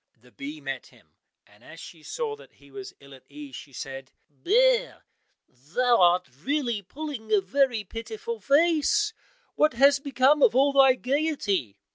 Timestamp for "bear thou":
4.31-6.01